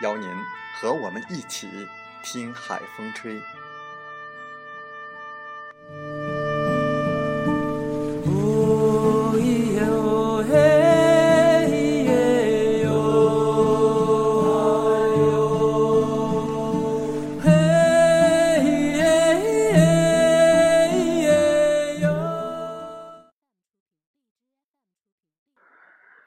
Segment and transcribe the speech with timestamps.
[0.00, 0.28] 邀您
[0.80, 1.68] 和我们一起
[2.22, 3.40] 听海风吹。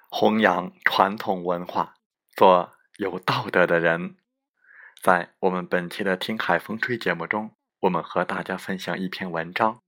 [0.09, 1.95] 弘扬传统文化，
[2.35, 4.15] 做有道德的人。
[5.01, 9.81] 在我们本期的《听海风吹》节目中，我们和大家分享一篇文章，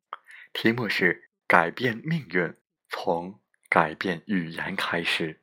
[0.51, 1.13] 题目是
[1.47, 2.53] 《改变命运，
[2.89, 5.33] 从改变语言开始》。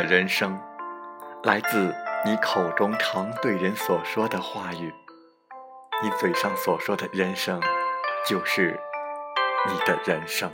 [0.00, 0.58] 的人生
[1.42, 1.94] 来自
[2.24, 4.94] 你口中常对人所说的话语，
[6.02, 7.60] 你嘴上所说的人生
[8.26, 8.80] 就是
[9.68, 10.50] 你的人生。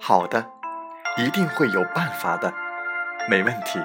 [0.00, 0.50] 好的，
[1.18, 2.54] 一定会有办法的，
[3.28, 3.78] 没问题。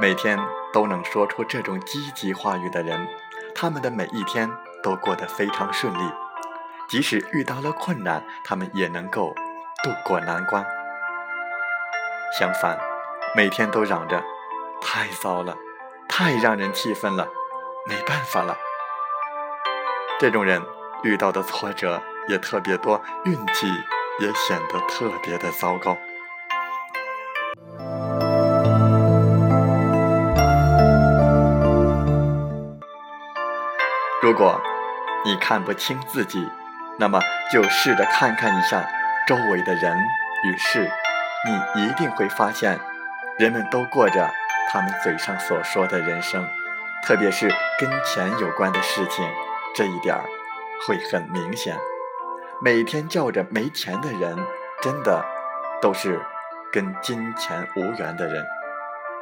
[0.00, 0.38] 每天
[0.72, 3.08] 都能说出这种积极话语的人，
[3.52, 4.48] 他们的每一天
[4.80, 6.12] 都过得非常顺利，
[6.88, 9.34] 即使遇到了困难，他们也能够
[9.82, 10.64] 渡过难关。
[12.32, 12.78] 相反，
[13.34, 14.22] 每天都嚷着
[14.82, 15.56] “太糟了，
[16.08, 17.26] 太让人气愤了，
[17.86, 18.56] 没办法了”。
[20.18, 20.62] 这种人
[21.02, 23.66] 遇到的挫折也特别多，运气
[24.18, 25.96] 也显得特别的糟糕。
[34.22, 34.60] 如果
[35.24, 36.50] 你看不清自己，
[36.98, 37.20] 那么
[37.52, 38.88] 就试着看看一下
[39.26, 39.96] 周围的人
[40.44, 40.90] 与事。
[41.44, 42.80] 你一定会发现，
[43.38, 44.28] 人们都过着
[44.68, 46.44] 他们嘴上所说的人生，
[47.04, 49.28] 特别是跟钱有关的事情，
[49.74, 50.24] 这一点儿
[50.86, 51.76] 会很明显。
[52.60, 54.36] 每天叫着没钱的人，
[54.82, 55.24] 真的
[55.80, 56.20] 都是
[56.72, 58.44] 跟金钱无缘的人。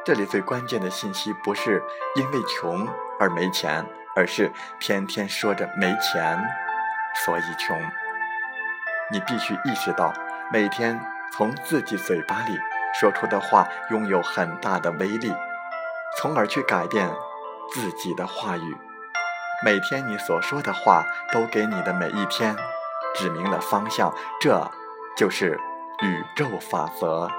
[0.03, 1.83] 这里最关键的信息不是
[2.15, 2.87] 因为穷
[3.19, 6.39] 而没钱，而是天天说着没钱，
[7.25, 7.79] 所以穷。
[9.11, 10.13] 你必须意识到，
[10.51, 10.99] 每天。
[11.37, 12.57] 从自己嘴巴里
[12.97, 15.33] 说出的话拥有很大的威力，
[16.17, 17.11] 从而去改变
[17.73, 18.77] 自己的话语。
[19.65, 21.03] 每天你所说的话
[21.33, 22.55] 都给你的每一天
[23.15, 24.71] 指明了方向，这
[25.17, 25.59] 就是
[26.01, 27.29] 宇宙法则。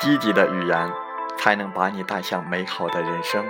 [0.00, 0.90] 积极的语言
[1.36, 3.44] 才能把你带向美好的人生。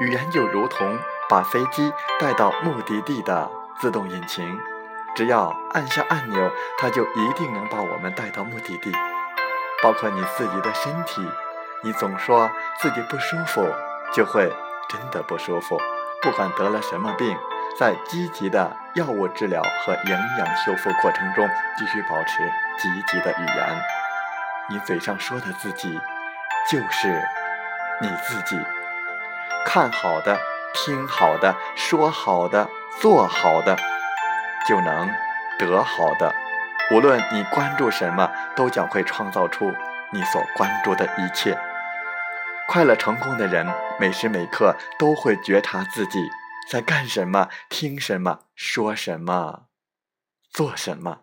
[0.00, 0.98] 语言就如同
[1.28, 4.58] 把飞机带到目的地的自动引擎，
[5.14, 8.90] 只要按下按钮，它就一定能把我们带到目的地。
[9.82, 11.26] 包括你自己的身体，
[11.82, 12.50] 你总说
[12.80, 13.62] 自己不舒服，
[14.14, 14.50] 就会
[14.88, 15.78] 真的不舒服。
[16.22, 17.36] 不管得了什么病，
[17.78, 21.46] 在积极的药物治疗和营养修复过程中，
[21.76, 23.82] 继续保持积极的语言。
[24.70, 26.00] 你嘴上说的自己，
[26.70, 27.22] 就是
[28.00, 28.56] 你自己。
[29.64, 30.38] 看好的，
[30.74, 32.68] 听好的，说好的，
[33.00, 33.76] 做好的，
[34.66, 35.08] 就能
[35.58, 36.34] 得好的。
[36.90, 39.72] 无论你关注什么，都将会创造出
[40.12, 41.56] 你所关注的一切。
[42.66, 43.66] 快乐成功的人，
[43.98, 46.28] 每时每刻都会觉察自己
[46.68, 49.66] 在干什么、听什么、说什么、
[50.50, 51.20] 做什么。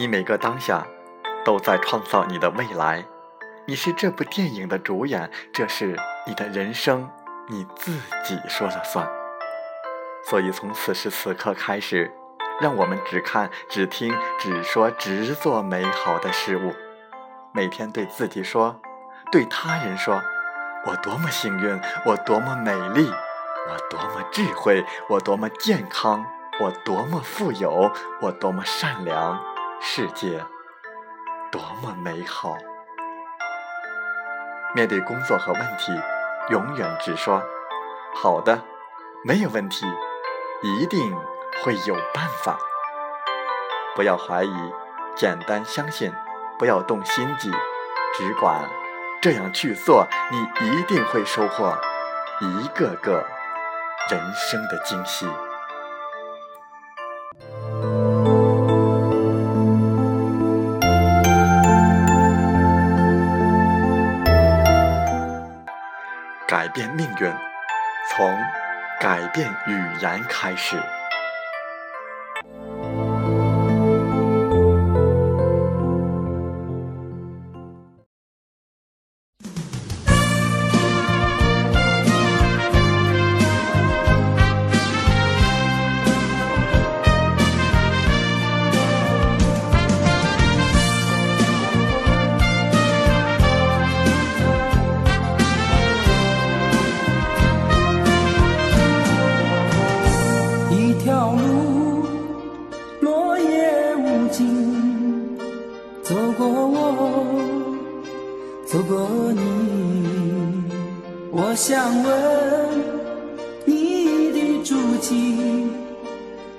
[0.00, 0.86] 你每个当下
[1.44, 3.04] 都在创造你的未来，
[3.66, 5.94] 你是这部电影的主演，这是
[6.26, 7.10] 你的人生，
[7.48, 7.92] 你自
[8.24, 9.06] 己说了算。
[10.24, 12.10] 所以从此时此刻开始，
[12.62, 16.72] 让我们只看、只听、只说、只做美好的事物。
[17.52, 18.80] 每天对自己说，
[19.30, 20.22] 对他人说
[20.88, 23.06] ：“我多么幸运，我多么美丽，
[23.68, 26.24] 我多么智慧，我多么健康，
[26.58, 27.92] 我多么富有，
[28.22, 29.38] 我多么善良，
[29.80, 30.44] 世界
[31.50, 32.56] 多么美好。”
[34.74, 35.92] 面对工作和问题，
[36.50, 37.42] 永远只说
[38.14, 38.62] ：“好的，
[39.24, 39.84] 没有问题，
[40.62, 41.16] 一定
[41.64, 42.56] 会有办法。”
[43.96, 44.72] 不要怀疑，
[45.16, 46.12] 简单相信。
[46.58, 47.50] 不要动心机，
[48.12, 48.68] 只管
[49.22, 51.74] 这样去做，你一定会收获
[52.42, 53.26] 一个个
[54.10, 55.26] 人生的惊喜。
[66.70, 67.32] 变命运，
[68.10, 68.36] 从
[68.98, 70.76] 改变语言开始。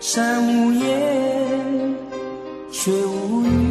[0.02, 1.96] 山无言，
[2.72, 3.71] 水无语。